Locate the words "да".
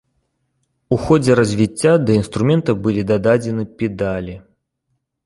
2.05-2.11